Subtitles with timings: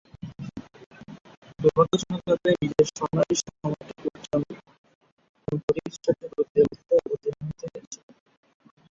[1.59, 4.41] দূর্ভাগ্যজনকভাবে নিজের স্বর্ণালী সময়টুকু জন
[5.47, 8.05] এম্বুরি’র সাথে প্রতিদ্বন্দ্বিতায় অবতীর্ণ হতে হয়েছিল।